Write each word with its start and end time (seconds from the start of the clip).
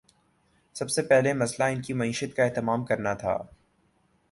سب 0.73 0.89
سے 0.89 1.01
پہلا 1.01 1.33
مسئلہ 1.33 1.63
ان 1.63 1.81
کی 1.81 1.93
معیشت 1.93 2.35
کا 2.35 2.43
اہتمام 2.43 2.85
کرنا 2.85 3.13
تھا۔ 3.13 3.37